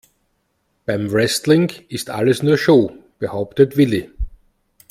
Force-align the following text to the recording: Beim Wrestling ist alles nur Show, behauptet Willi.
Beim 0.87 1.11
Wrestling 1.13 1.71
ist 1.89 2.09
alles 2.09 2.41
nur 2.41 2.57
Show, 2.57 2.91
behauptet 3.19 3.77
Willi. 3.77 4.09